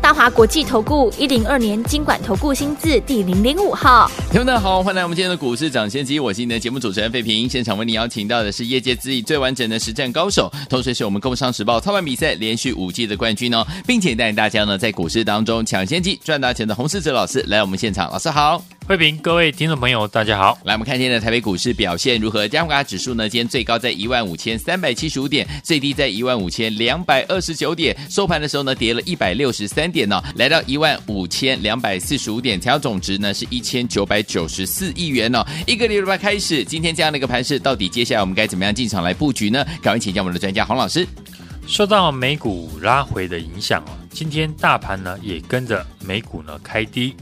[0.00, 7.48] 大华国际投顾一零二年金管投顾新字第零零五号，听众们好，欢迎来我们今天的股市抢先机，我是你的节目主持人费平。
[7.48, 18.62] 现场为你邀请到的是业界资历最完整的实战高手，同时是我们工商时报操盘比赛连续五季的冠军哦，并且带领大家呢在股市当中抢先机赚大钱的洪思哲老师来我们现场，老师好。
[18.88, 20.56] 慧平，各位听众朋友，大家好。
[20.62, 22.46] 来，我们看今天的台北股市表现如何？
[22.46, 23.28] 加权指数呢？
[23.28, 27.96] 今天最高在一万五千三百七十五点，最低在一万五千两百二十九点。
[28.08, 35.44] 收盘的时候呢，跌了一百六十三点呢、哦，来到一万五千两百四十五点，成交总值呢是一千九百九十四亿元哦。
[35.66, 39.66] 一个礼拜开始，今天这样的一个盘势，到底接下来我们该怎么样进场来布局呢？
[39.82, 41.04] 赶快请教我们的专家洪老师。
[41.66, 47.16] 受到美股拉回的影响哦，今天大盘呢也跟着美股呢开低。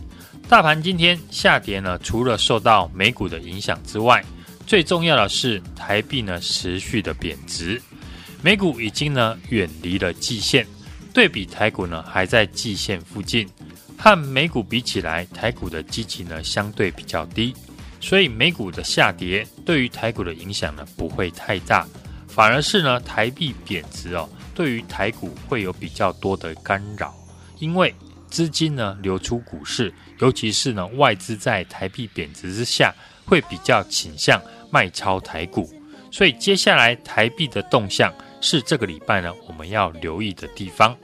[0.46, 4.22] 大盘今天下跌呢，除了受到美股的影响之外，
[4.66, 7.80] 最重要的是台币呢持续的贬值。
[8.42, 10.66] 美股已经呢远离了季线，
[11.14, 13.48] 对比台股呢还在季线附近。
[13.96, 17.54] 和美股比起来，台股的基期呢相对比较低，
[17.98, 21.86] 所以美股的下跌对于台股的影响呢不会太大，
[22.28, 27.12] 反而是呢台币贬值哦，对于台股会有比较多的干扰，
[27.58, 27.92] 因为。
[28.30, 29.94] 资金呢流出股市，
[30.24, 32.94] 尤其是呢外资在台币贬值之下，
[33.26, 35.70] 会比较倾向卖超台股，
[36.10, 40.96] 所以接下来台币的动向是这个礼拜呢我们要留意的地方。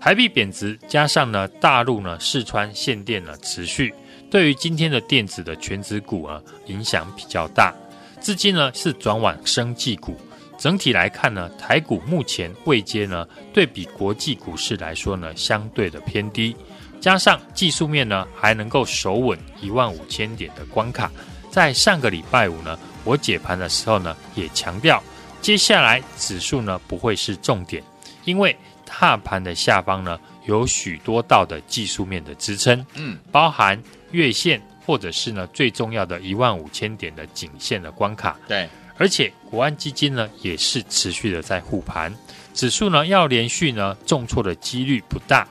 [0.00, 3.94] 台币贬值加上呢大陆呢四川限电呢持续，
[4.32, 7.72] 对于今天的电子的权值股啊影响比较大，
[8.20, 10.20] 资金呢是转往生技股。
[10.58, 16.54] 整体来看呢，台股目前位阶呢，对比国际股市来说呢，相对的偏低，
[17.00, 21.10] 加上技术面呢，还能够守稳一万五千点的关卡。
[21.50, 25.02] 在上个礼拜五呢，我解盘的时候呢，也强调，
[25.40, 27.82] 接下来指数呢不会是重点，
[28.24, 33.80] 因为大盘的下方呢，有许多道的技术面的支撑，嗯，包含
[34.12, 38.68] 月线或者是呢最重要的一万五千点的颈线的关卡，对。
[38.96, 42.14] 而且国安基金呢也是持续的在护盘，
[42.52, 45.48] 指数呢要连续呢重挫的几率不大，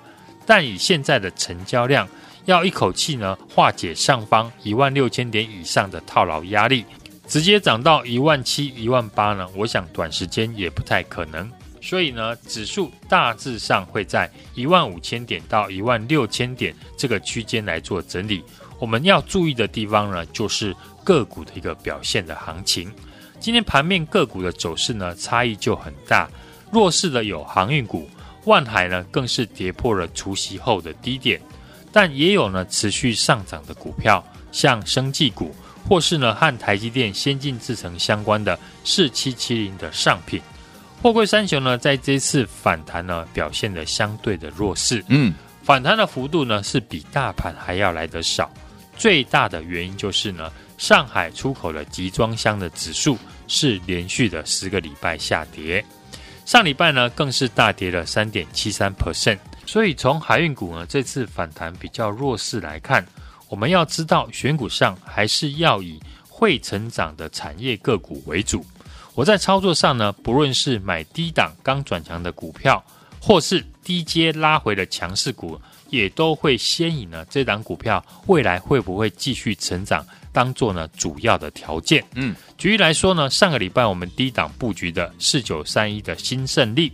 [0.49, 2.09] 但以现在的成交量，
[2.45, 6.83] 要一口气呢化解上方一万六千点以上的套牢压力，
[7.27, 11.47] 直接涨到一万七、一万八呢，我想短时间也不太可能。
[11.79, 18.43] 所以呢，指数大致上会在一万五千点到一万六千点这个区间来做整理。
[18.79, 22.91] 我们要注意的地方呢，就是个股的一个表现的行情。
[23.39, 26.27] 今天盘面个股的走势呢，差异就很大。
[26.71, 28.09] 弱势的有航运股，
[28.49, 31.39] 万海呢更是跌破了除息后的低点，
[31.91, 35.55] 但也有呢持续上涨的股票，像生技股，
[35.87, 40.41] 或是呢和台积电先进制程相关的四七七零的上品。
[41.01, 45.33] 货柜三雄呢，在这次反弹呢表现得相对的弱势，嗯，
[45.63, 48.51] 反弹的幅度呢是比大盘还要来得少。
[48.97, 50.51] 最大的原因就是呢。
[50.79, 53.17] 上海出口的集装箱的指数
[53.49, 55.83] 是连续的十个礼拜下跌，
[56.49, 59.37] 上礼拜呢更是大跌了三点七三 percent。
[59.67, 63.05] 所以从海运股呢这次反弹比较弱势来看，
[63.49, 68.65] 我们要知道选股上还是要以会成长的产业个股为主。
[69.13, 72.83] 我在操作上呢，不论是买低档刚转强的股票，
[73.21, 75.61] 或是低阶拉回的强势股，
[75.91, 80.03] 也都会先以呢这档股票未来会不会继续成长。
[80.31, 86.91] 当做呢主要的条件，嗯，举例来说呢，上个礼拜我们低档布局的四九三一的新胜利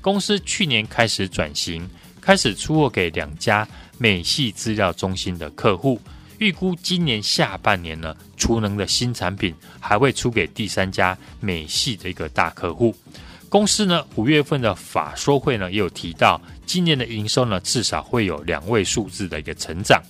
[0.00, 1.88] 公司，去年开始转型，
[2.20, 3.66] 开始出货给两家
[3.98, 6.00] 美系资料中心的客户，
[6.38, 12.94] 预估今年下半年呢，储能的新产品还会出给第三家美系的一个大客户。
[13.48, 20.02] 公司呢五月份的法说会呢也有提到，今年的营收呢至少会有两位数字的一个成长。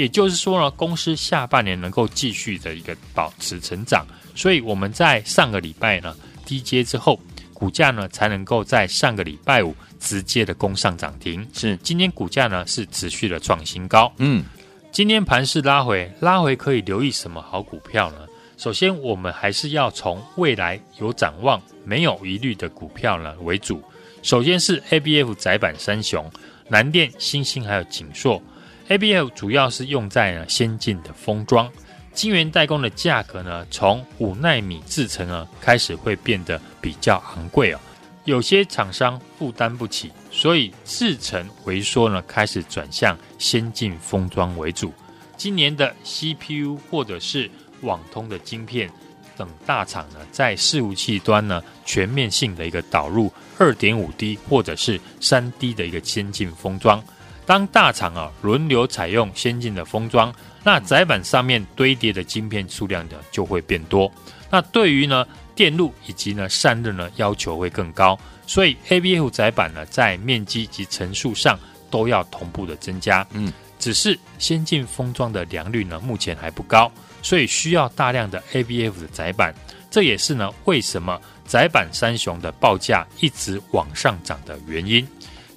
[0.00, 6.16] 也就是说呢，公司下半年能够继续的一个保持成长，所以我们在上个礼拜呢
[6.46, 7.20] 低接之后，
[7.52, 11.46] 股价呢才能够在上个礼拜五直接的攻上涨停。
[11.52, 14.10] 是，今天股价呢是持续的创新高。
[14.16, 14.42] 嗯，
[14.90, 18.20] 今天盘是拉回，拉回可以留意什么好股票呢？
[18.56, 23.82] 首先，我们还是要从未来有展望、没有疑虑的股票呢为主。
[24.22, 26.30] 首先是 ABF 窄板三雄，
[26.68, 28.42] 南电、星星还有景硕。
[28.90, 31.70] ABF 主要是用在呢先进的封装，
[32.12, 37.78] 晶圆代工的价格呢，从五纳米制程呢开始会变得比较昂贵哦。
[38.24, 44.92] 有些厂商负担不起，所以制程萎缩呢，开始转向先进封装为主。
[45.36, 47.48] 今年的 CPU 或者是
[47.82, 48.90] 网通的晶片
[49.36, 57.00] 等大厂呢，在伺服器端呢，全面性的一个导入二点五 D 或者是三 D 的一个先进封装。
[57.50, 60.32] 当大厂啊轮流采用先进的封装，
[60.62, 64.08] 那载板上面堆叠的晶片数量呢就会变多。
[64.48, 68.16] 那对于呢电路以及呢散热呢要求会更高，
[68.46, 71.58] 所以 ABF 载板呢在面积及层数上
[71.90, 73.26] 都要同步的增加。
[73.32, 73.52] 嗯。
[73.80, 79.52] 只是先进封装的良率呢，目前还不高，所以需要大量的 ABF 的载板。
[79.90, 85.04] 这也是呢，为什么载板三雄的报价一直往上涨的原因。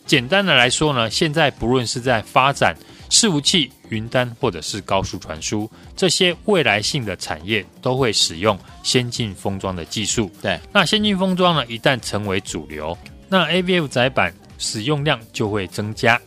[0.06, 2.76] 简单的来说呢，现在不论是在发展
[3.10, 10.30] 伺服器、云端或者是高速传输这些未来性的产业，都会使用先进封装的技术。
[10.42, 12.98] 对，那先进封装呢，一旦成为主流，
[13.30, 16.20] 那 ABF 载板使用量就会增加。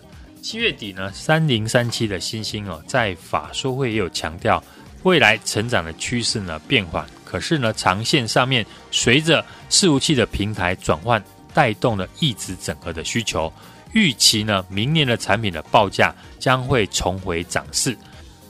[0.42, 4.62] 七月底呢，三零三七的新星哦，在法说会也有强调，
[5.02, 11.22] 未来成长的趋势呢变缓，可是呢，长线上面随着伺服器的平台转换，
[11.56, 13.50] 带动了异质整合的需求，
[13.94, 17.96] 预期呢，明年的产品的报价将会重回涨势。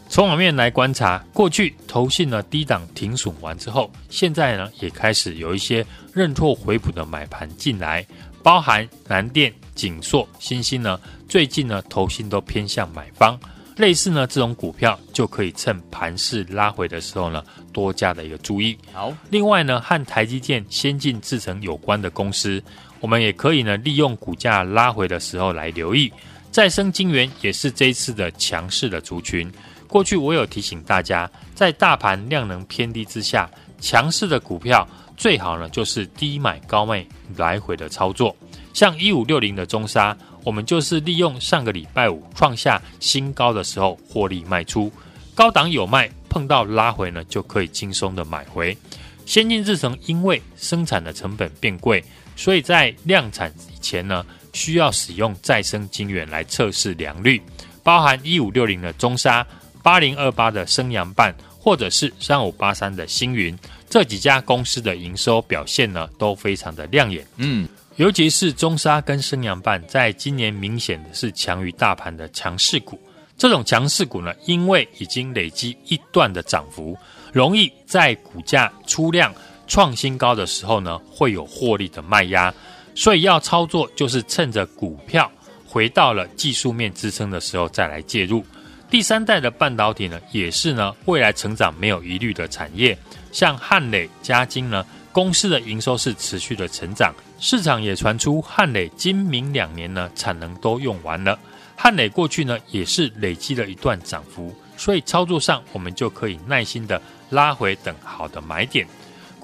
[0.08, 8.04] 从网面来观察，过去投信呢低档停损完之后，现在呢也开始有一些认错回补的买盘进来，
[8.42, 9.54] 包含南电。
[9.76, 10.98] 景硕、欣兴呢，
[11.28, 13.38] 最近呢，投信都偏向买方，
[13.76, 17.44] 类似呢这种股票就可以趁盘势拉回的时候呢，
[17.74, 18.74] 多加的一个注意。
[18.90, 22.62] 好，另外呢，和台积电先进制程有关的公司，
[23.00, 26.12] 我们也可以呢，利用股价拉回的时候来留意。
[26.50, 29.50] 再生晶圆也是这一次的强势的族群。
[29.86, 33.48] 过去我有提醒大家，在大盘量能偏低之下，
[33.80, 37.06] 强势的股票最好呢就是低买高卖
[37.36, 38.34] 来回的操作。
[38.72, 44.90] 像一五六零的中沙，我们就是利用上个礼拜五创下新高的时候获利卖出，
[45.34, 48.76] 高档有卖，碰到拉回呢就可以轻松的买回。
[49.24, 52.02] 先进制程因为生产的成本变贵，
[52.36, 57.42] 所以在量产以前呢，需要使用再生晶圆来测试良率，
[57.82, 59.44] 包含一五六零的中沙、
[59.82, 67.26] 八零二八的升阳半，或者是三五八三的星云，这几家公司的营收表现呢都非常的亮眼。
[67.36, 67.68] 嗯。
[67.96, 73.00] 尤其是中沙跟升阳半，在今年明显的是强于大盘的强势股。
[73.38, 76.94] 这种强势股呢，因为已经累积一段的涨幅，
[77.32, 79.34] 容易在股价出量
[79.66, 82.52] 创新高的时候呢，会有获利的卖压。
[82.94, 85.30] 所以要操作，就是趁着股票
[85.66, 88.44] 回到了技术面支撑的时候再来介入。
[88.88, 92.96] 第三代的半导体呢，也是呢未来成长没有疑虑的产业。
[93.32, 97.12] 像汉磊、嘉晶呢，公司的营收是持续的成长。
[97.38, 101.38] 市场也传出汉磊今明两年呢产能都用完了，
[101.76, 108.86] 汉磊过去呢也是累积了一段涨幅，所以操作上我们就可以耐心的拉回等好的买点。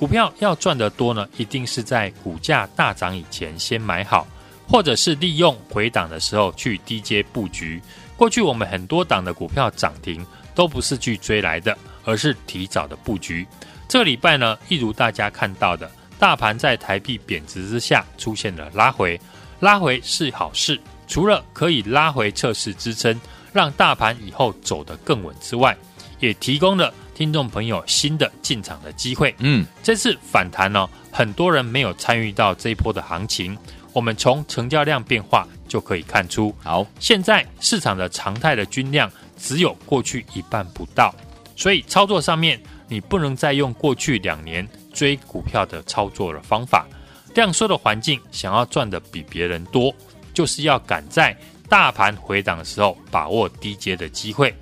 [0.03, 4.27] 股票要赚得多呢，一定是在股价大涨以前先买好，
[4.67, 7.81] 或者是利用回档的时候去低阶布局。
[8.17, 10.27] 过去我们很多档的股票涨停
[10.57, 13.47] 都不是去追来的，而是提早的布局。
[13.87, 15.89] 这个礼拜呢，一如大家看到的。
[16.19, 19.21] 大盘在台币贬值之下出现了拉回，
[19.61, 23.21] 拉回是好事，除了可以拉回测试支撑，
[23.53, 25.79] 让大盘以后走得更稳之外，
[26.19, 29.35] 也提供了听众朋友新的进场的机会。
[29.39, 33.57] 嗯，这次反弹呢，很多人没有参与到这一波的行情，
[33.93, 41.15] 我们从成交量变化就可以看出，好，现在市场的常态的均量只有过去一半不到，
[41.57, 44.69] 所以操作上面你不能再用过去两年。
[44.95, 46.87] 追股票的操作的方法，
[47.35, 49.91] 量缩的环境，想要赚的比别人多，
[50.35, 51.35] 就是要赶在
[51.67, 54.55] 大盘回档的时候把握低阶的机会。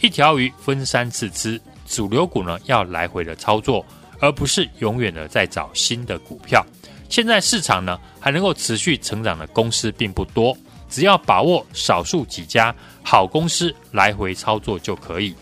[0.00, 1.60] 一条鱼分三次吃，
[1.92, 3.84] 主流股呢要来回的操作，
[4.18, 6.64] 而不是永远的在找新的股票。
[7.10, 10.56] 现在市场呢还能够持续成长的公司并不多，
[10.88, 15.34] 只要把握少数几家好公司来回操作就可以。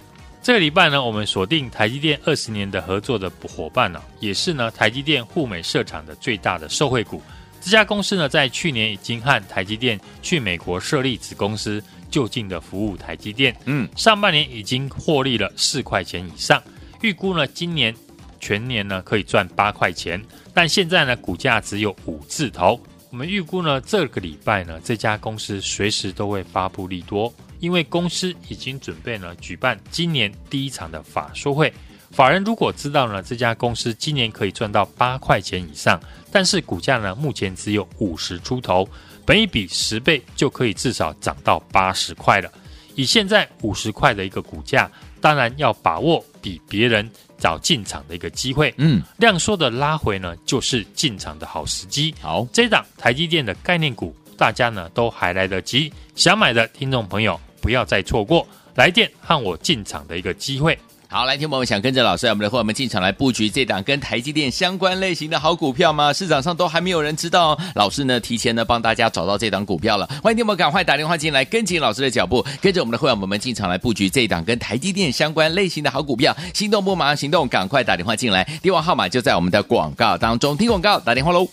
[0.42, 7.22] 这个礼拜呢，我们锁定台积电二十年的合作的伙伴呢，也是呢台积电沪美设厂的最大的受惠股。
[7.60, 13.54] 这家公司呢，在去年已经和台积电去美国设立子公司，就近的服务台积电。
[13.66, 16.62] 嗯，上半年已经获利了四块钱以上，
[17.02, 17.94] 预估呢今年
[18.40, 20.20] 全年呢可以赚八块钱，
[20.54, 22.80] 但现在呢股价只有五字头。
[23.10, 27.32] 我们预估呢这个礼拜呢这家公司随时都会发布利多。
[27.58, 31.70] 因为公司已经准备呢举办今年第一场的法说会，
[32.10, 36.00] 法人如果知道呢，这家公司今年可以赚到八块钱以上，
[36.30, 38.88] 但是股价呢目前只有五十出头，
[39.24, 42.50] 本一比十倍就可以至少涨到八十块了。
[42.96, 44.90] 以现在五十块的一个股价，
[45.20, 48.74] 当然要把握比别人早进场的一个机会。
[48.76, 52.12] 嗯，量缩的拉回呢，就是进场的好时机。
[52.20, 60.76] 好，这档台积电的概念股，大家呢都还来得及，想买的听众朋友不要再错过来电和我进场的一个机会。
[61.12, 66.12] 好，来，听友们想跟着老师，我们的伙伴们进场来布局这档跟台积电相关类型的好股票吗？
[66.12, 70.06] 市场上都还没有人知道，老师呢提前呢帮大家找到这档股票了。
[70.22, 76.32] 欢迎听众们赶快打电话进来，跟紧老师的脚步，跟着我们的会员们们进场来布局这档跟台积电相关类型的好股票。
[76.54, 80.56] 心动不马上行动，赶快打电话进来，电话号码就在我们的广告当中。
[80.56, 81.44] 听广告，打电话喽。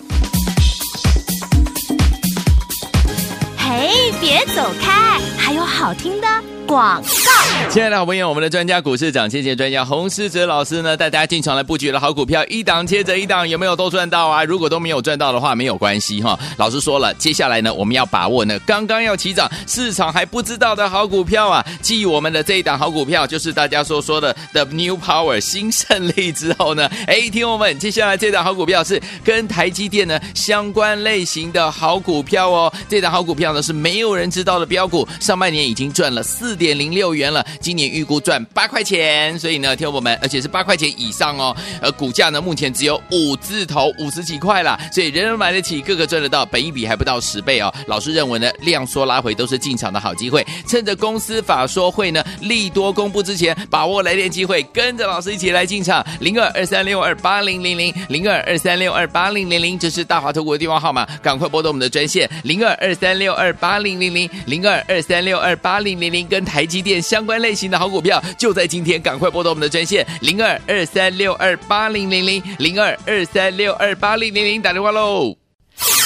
[3.57, 6.27] 嘿，别走开，还有好听的。
[6.67, 14.43] 广告，亲爱的好朋友，我们的专家股市长，谢谢专家洪士哲老师呢，带大家进场来布局的好股票，一档接着一档，有没有都赚到啊？
[14.43, 16.37] 如果都没有赚到的话，没有关系哈。
[16.57, 21.65] 老师说了，接下来呢，我们要把握呢，刚刚要起涨，市场还不知道的好股票啊。
[21.81, 32.73] 继我们的这一档好股票，就是大家所说的的 New Power 新胜利之后呢，哎，听我们，接下来这档好股票是跟台积电呢相关类型的好股票哦。
[32.89, 36.56] 这档好股票呢是没有人知道的标股，上半年已经赚了四。
[36.57, 41.55] 点零六元了，今年预估赚八块钱，所以呢，听我们，而且是八块钱以上哦。
[41.81, 47.71] 而股价呢，目前只有五字头，五十几块啦，所以人人买得起，个个赚得到，本一比还不到十倍哦。
[47.85, 56.03] 老师认为呢，量缩拉回都是进场的好机会，趁着公司法说会呢利多公布之前，把握来电机会，跟着老师一起来进场。
[56.19, 66.46] 零二二三六二八零零零零二二三六二八零零零，这是大华投顾的电话号码，赶快拨动我们的专线零二二三六二八零零零零二二三六二八零零零跟。
[66.47, 75.35] 台积电相关类型的好股票，就在今天，赶快拨动我们的专线零二二三六二八零零零零二二三六二八零零零打电话喽！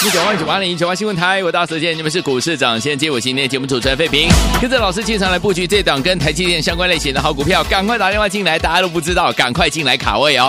[0.04, 4.28] 一九八九八零九八新闻台，我大舌尖，你们是股市涨先接，我今天节目主持人费平，
[4.60, 10.48] 跟着老师经常来布局这档跟台积电相关类型的好股票，赶快打电话进来，大家都不知道，赶快进来卡位哦！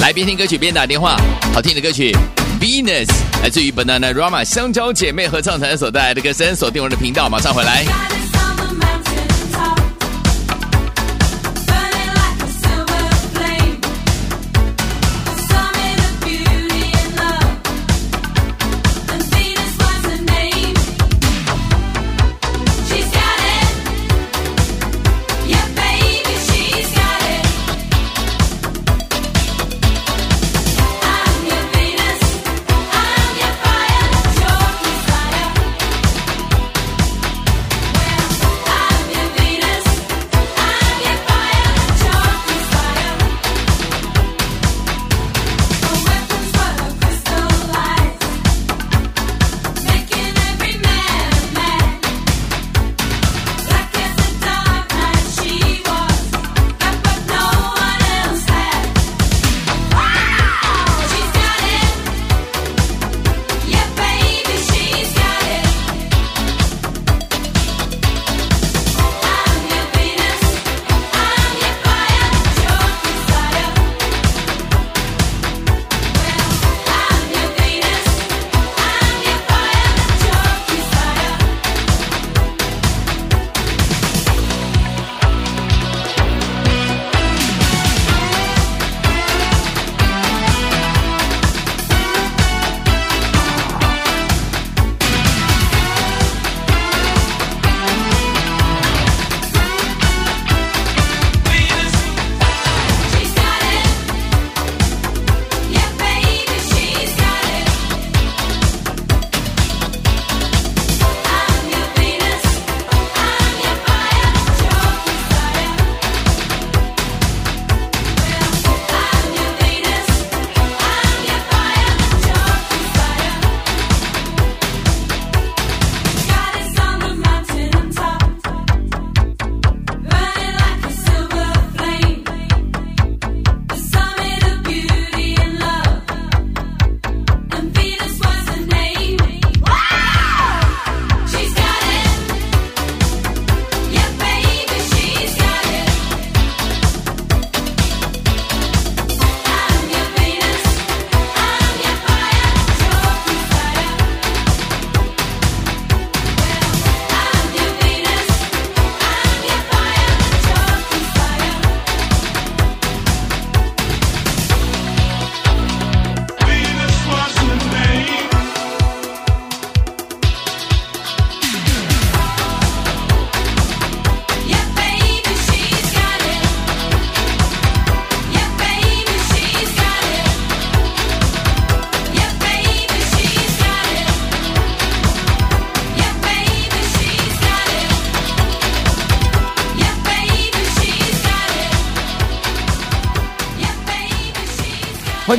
[0.00, 1.16] 来边听歌曲边打电话，
[1.52, 2.16] 好听的歌曲
[2.60, 3.08] Venus
[3.42, 7.84] 来自于 Bananarama 香蕉姐妹合唱团所带来的歌声，锁定我的频道，马上回来。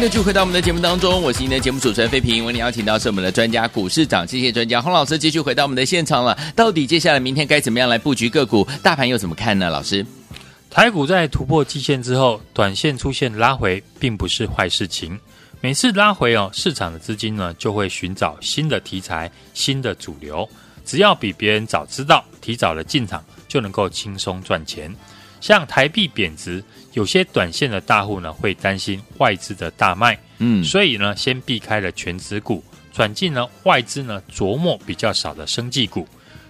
[0.06, 2.46] 迎继续回到我们的节目当中，我是您的节目主持人费平。
[2.46, 6.38] 为您邀请到是我们的专家股市长，谢谢专家洪老师继续回到我们的现场了。
[6.56, 8.66] 到底接下来明天该怎么样来布局个股？
[8.82, 9.70] 大盘又怎么看呢？
[9.70, 10.06] 老师，
[10.70, 15.20] 台股在突破季线之后，短线出现拉回，并不是坏事情。
[15.60, 20.48] 每次拉回哦，市场的资金呢就会寻找新的题材、新的主流。
[20.86, 24.96] 只要比别人早知道，提早了进场，就能够轻松赚钱。
[25.40, 26.64] 像台币贬值。
[26.94, 36.08] 有些短线的大户呢，会担心外资的大卖，嗯，所以呢，先避开了全值股，转进呢外资呢琢磨比较少的生技股。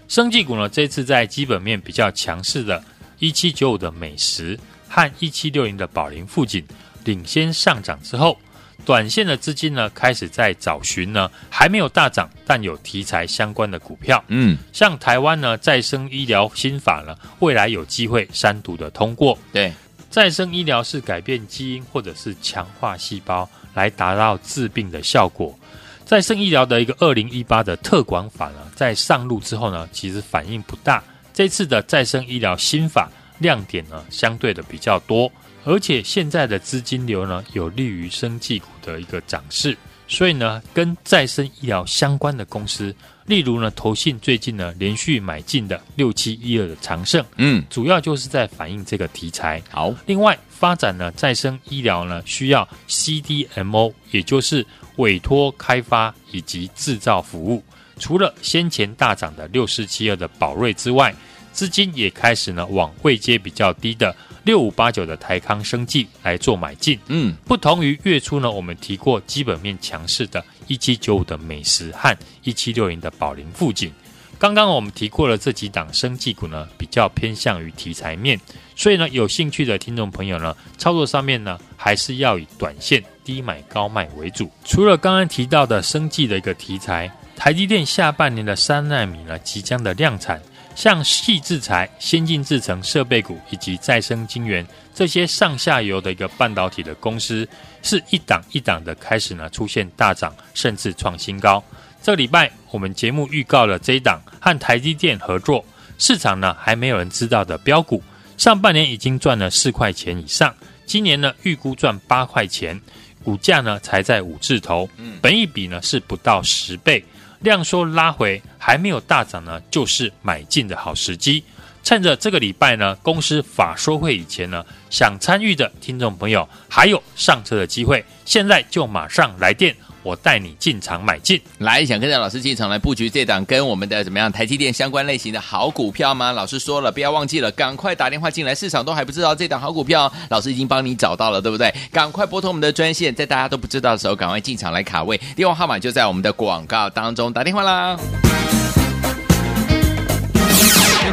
[0.08, 2.82] 生技股呢，这次在基本面比较强势的
[3.20, 6.66] 1795的美食和1760的宝林富锦
[7.04, 8.40] 领先上涨之后，
[8.86, 19.74] 短线的资金呢开始在找寻呢还没有大涨但有题材相关的股票，嗯，像台湾呢再生医疗新法呢，未来有机会三读的通过，对。
[20.10, 25.56] 再生医疗是改变基因或者是强化细胞来达到治病的效果。
[26.04, 31.04] 再生医疗的一个二零一八的特管法呢，在上路之后呢，其实反应不大。
[31.32, 33.08] 这次的再生医疗新法
[33.38, 35.32] 亮点呢，相对的比较多，
[35.64, 39.78] 而且现在的资金流呢，有利于生技股的一个涨势。
[40.12, 42.96] 所以呢，跟再生医疗相关的公司，
[43.28, 49.62] 例如呢，投信最近呢连续买进的六七一二的长盛，嗯，主要就是在反映这个题材。
[49.70, 57.64] 好，另外发展呢再生医疗呢需要 CDMO，也就是委托开发以及制造服务。
[58.00, 61.14] 除了先前大涨的六四七二的宝瑞之外，
[61.54, 64.16] 资金也开始呢往位阶比较低的。
[64.44, 73.92] 六五八九的台康生技来做买进，嗯，不同于月初呢，我们提过基本面强势的一七九五的美食和一七六零的宝林富锦。
[74.38, 78.40] 刚刚我们提过了这几档生技股呢，比较偏向于题材面，
[78.74, 84.50] 所以呢，有兴趣的听众朋友呢，操作上面呢，还是要以短线低买高卖为主。
[84.64, 90.42] 除了刚刚提到的生技的一个题材，台积电下半年的三纳米呢，即将的量产。
[90.80, 94.66] 像细制材、先进制程设备股以及再生晶圆
[94.96, 97.46] 这些上下游的一个半导体的公司，
[97.84, 101.62] 是一档一档的开始呢出现大涨，甚至创新高。
[102.02, 105.66] 这礼拜我们节目预告了这一档和台积电合作，
[105.98, 108.02] 市场呢还没有人知道的标股，
[108.38, 112.80] 上半年已经赚了四块钱以上，今年呢预估赚八块钱，
[113.22, 114.90] 股价呢才在五字头，
[115.22, 117.04] 本一比呢是不到十倍。
[117.40, 121.44] 量缩拉回还没有大涨呢，就是买进的好时机。
[121.82, 129.76] 趁着这个礼拜呢，公司法说会以前呢，想参与的听众朋友还有上车的机会，现在就马上来电。
[130.10, 136.32] 我带你进场买进，来想跟着老师进场来布局这档跟我们的怎么样台积电相关类型的好股票吗？
[136.32, 138.56] 老师说了，不要忘记了，赶快打电话进来。
[138.56, 141.72] 市场都还不知道这档好股票，老师已经帮你找到了，对不对？
[141.92, 145.16] 赶快拨通我们的专线，在大家都不知道的时候，赶快进场来卡位。
[145.36, 147.96] 电话号码就在我们的广告当中，打电话啦。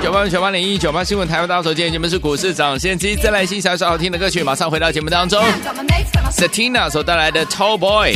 [0.03, 5.43] 九八九八零一九八新闻台湾大家今天节目是股市涨先机，再来欣赏一首好听的歌曲，马上回到节目当中。
[6.31, 8.15] Satina 所带来的 Tall Boy，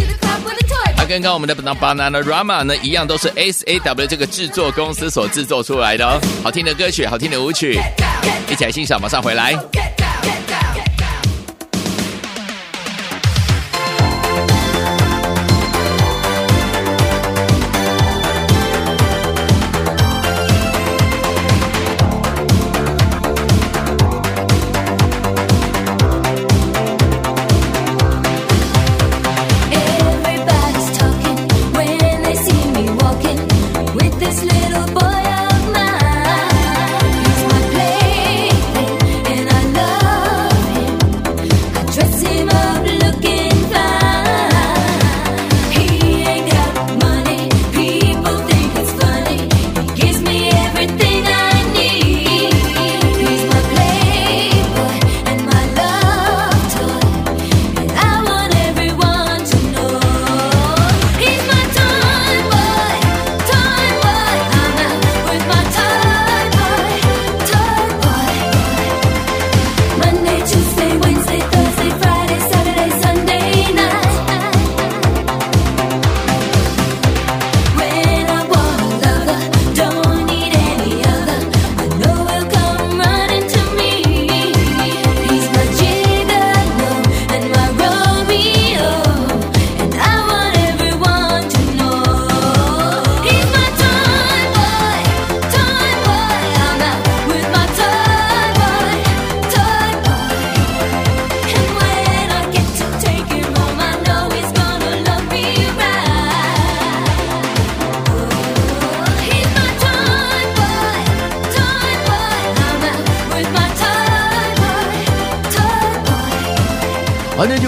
[0.97, 6.21] 它跟刚刚我们的 Bananarama 呢一样，都是 S A W 这个制作公司所制作出来的哦。
[6.43, 7.81] 好听的歌曲，好听的舞曲，
[8.49, 9.55] 一起来欣赏，马上回来。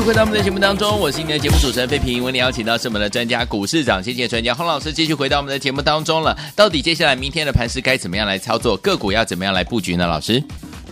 [0.05, 2.25] 回到我们的节目当中，我是你的节目主持人费平。
[2.25, 6.37] 为你邀请到是我们的专家股市长，谢谢专家洪老师继续回到我们的节目当中了。
[6.57, 8.77] 到底接下来明天的盘势该怎么样来操作？
[8.79, 10.05] 个股要怎么样来布局呢？
[10.05, 10.43] 老师，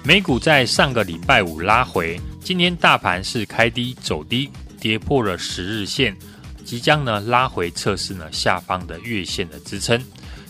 [0.05, 6.17] 美股在上个礼拜五拉回，今天大盘是开低走低，跌破了十日线，
[6.65, 10.01] 即将呢拉回测试呢下方的月线的支撑。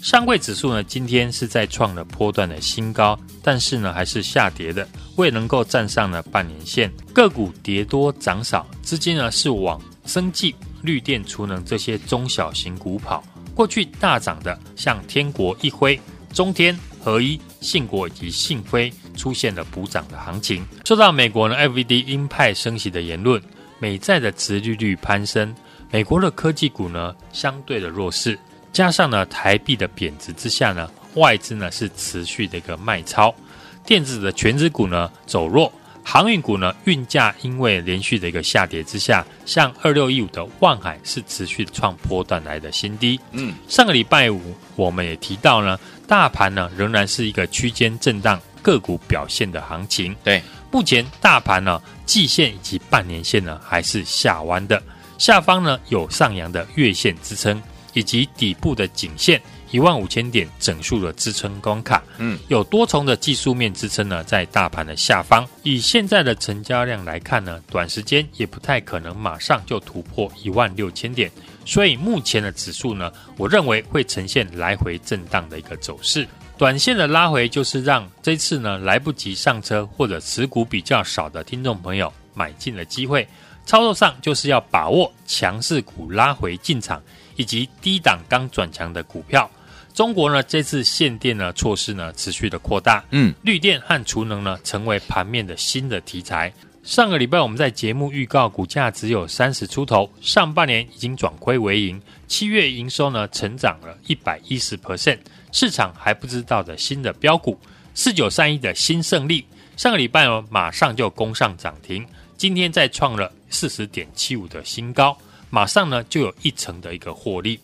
[0.02, 4.86] 上柜指数呢，今天是在创了波段的新高，但是呢还是下跌的，
[5.16, 6.90] 未能够站上了半年线。
[7.12, 13.22] 个股跌多涨少，资金呢是往生技、绿电、储能这些中小型股跑。
[13.54, 16.00] 过去大涨的，像天国一辉、
[16.32, 20.66] 中天、合一、信国以及信辉，出现了补涨的行情。
[20.86, 23.40] 受到美国呢 FED 鹰派升息的言论，
[23.78, 25.54] 美债的殖利率攀升，
[25.90, 28.38] 美国的科技股呢相对的弱势。
[28.72, 33.34] 加上呢，台币的贬值之下呢，外资呢是持续的一个卖超，
[33.84, 35.72] 电子的权值股呢走弱，
[36.04, 43.18] 航运股呢运价因为连续的一个下跌之下，像二六一五的万海是持续创波段来的新低。
[43.32, 50.14] 嗯，上个礼拜五我们也提到呢，大盘呢仍然是一个区间震荡，个股表现的行情。
[50.22, 54.80] 对，目前大盘呢季线以及半年线呢还是下弯的，
[55.18, 57.60] 下方呢有上扬的月线支撑。
[57.92, 65.46] 以及底部的颈线一万五千点整数的支撑关卡，嗯，有多重的技术面支撑呢，在大盘的下方。
[65.62, 71.30] 以现在的成交量来看呢，短时间也不太可能马上就突破一万六千点，
[71.64, 76.26] 所以目前的指数呢，我认为会呈现来回震荡的一个走势。
[76.58, 83.26] 短线的拉回就是让这次呢来不及上车或者持股比较少的听众朋友买进的机会。
[83.64, 87.00] 操作上就是要把握强势股拉回进场。
[87.40, 89.50] 以及低档刚转强的股票，
[89.94, 96.52] 中国呢这次限电呢措施呢持续的扩大，嗯，绿电和储能呢成为盘面的新的题材。
[96.82, 101.98] 上个礼拜我们在节目预告股价只有三十出头，上半年已经转亏为盈，
[102.28, 107.58] 七月营收呢成长了一百一十 percent，市场还不知道的新的标股
[107.94, 109.46] 四九三一的新胜利，
[109.78, 115.16] 上个礼拜呢马上就攻上涨停，今天再创了四十点七五的新高。
[115.50, 117.60] 马上呢就有一成的一个获利。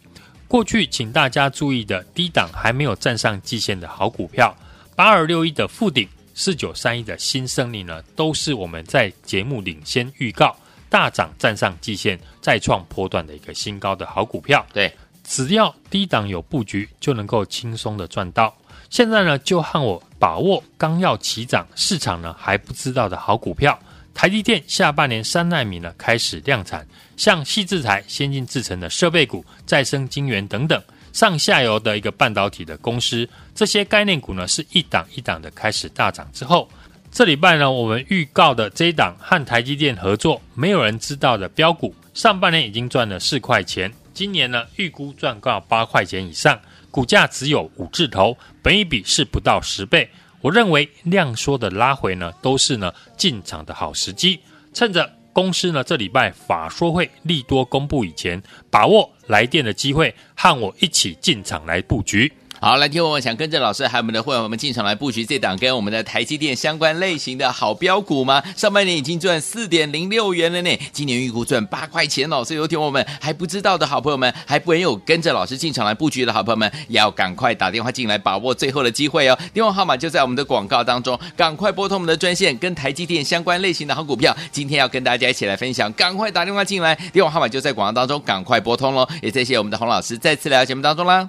[0.48, 4.54] 过去请大家注意的低档还没有站上季线的好股票，
[4.94, 10.54] 八二六一的富鼎、四九三一的新胜利呢，都是我们在节目领先预告
[10.88, 14.64] 大涨站上季线，再创波段的一个新高的好股票。
[14.72, 14.92] 对，
[15.24, 18.56] 只要低档有布局，就能够轻松的赚到。
[18.88, 23.76] 现在呢，就和我把握刚要起涨，市场呢还不知道的好股票。
[24.16, 26.86] 台积电下半年三奈米呢开始量产，
[27.18, 36.66] 像矽智财先进制程的设备股、再生晶圆等等，上下游的一个半导体的公司，这些概念股呢是一档一档的开始大涨之后，
[37.12, 46.58] 这礼拜呢我们预告的这一档和台积电合作，没有人知道的标股，上半年已经赚了四块钱，今年呢预估赚到八块钱以上，
[46.90, 50.08] 股价只有五字头，本一比是不到十倍。
[50.46, 54.38] 我认为量缩的拉回呢，都是呢进场的好时机。
[54.72, 62.32] 趁着公司呢这礼拜法说会利多公布以前，把握来电的机会，和我一起进场来布局。
[62.58, 68.42] 好，来听我们想跟着老师还有我们的会员我们进场来布局这档跟我们的台积电相关类型的好标股吗？
[68.56, 72.42] 上半年已经赚四点零六元了呢，今年预估赚八块钱哦。
[72.42, 79.38] 所以有听我们还不知道的好朋友们，还没有跟着老师进场来布局的好朋友们，要赶快打电话进来，把握最后的机会哦。
[79.52, 89.06] 电话号码就在我们的广告当中，赶快拨通我们的专线，跟台积电相关类型的好股票，今天要跟大家一起来分享，赶快打电话进来，电话号码就在广告当中，赶快拨通喽。
[89.20, 91.28] 也谢谢我们的洪老师再次来到节目当中啦。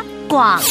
[0.31, 0.63] 广告。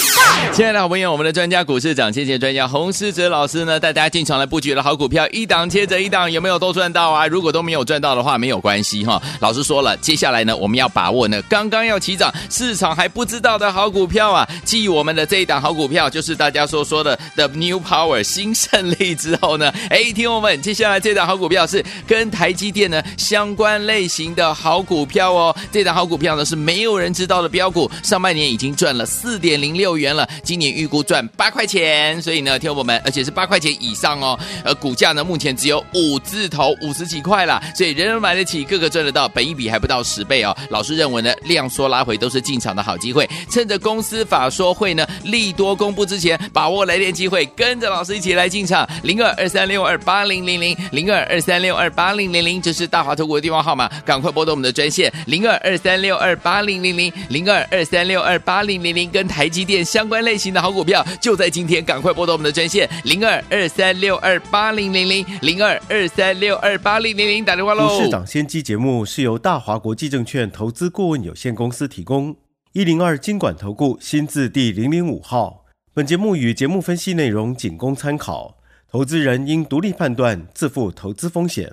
[0.55, 7.27] 亲爱的好朋友，我们的专家股市长，谢谢专家洪士哲老师呢，带大家进场来布局的好股票，一档接着一档，有没有都赚到啊？
[7.27, 9.21] 如果都没有赚到的话，没有关系哈。
[9.41, 14.49] 老师说了，接下来呢，我们要把握呢，刚刚要起涨，市场还不知道的好股票啊。
[14.65, 25.55] 继我们的这一档好股票，就是大家所说的的 New Power 新胜利之后呢，哎，听我们，接下来这档好股票是跟台积电呢相关类型的好股票哦。
[25.71, 30.29] 这档好股票呢是没有人知道的标股，上半年已经赚了四点点零六元了。
[30.45, 34.39] 今年预估赚八块钱，所以呢，听我们，而且是八块钱以上哦。
[34.65, 40.57] 而股价呢，目前只有五字头，五十几块啦，所以人人买得起，个个赚得到，本一比还不到十倍哦。
[40.71, 48.89] 老师认为呢，量缩拉回都是进场的好机会，趁着公司法说会呢利多公布之前，把握来电机会，跟着老师一起来进场。
[49.03, 59.40] 零二二三六二八零零零零二二三六二八零零零，这是大华投顾的电话号码，赶快拨通我们的专线零二二三六二八零零零零二二三六二八零零零，跟台。
[59.41, 67.89] 台积电相关类型的好股票，就在今天，赶快拨动我们的专线零二二三六二八零零零零二二三六二八零零零打电话喽。
[67.89, 72.37] 股市涨先机节目是由大华国际证券投资顾问有限公司提供，
[72.75, 75.65] 一零二经管投顾新字第零零五号。
[75.95, 78.59] 本节目与节目分析内容仅供参考，
[78.93, 81.73] 投资人应独立判断，自负投资风险。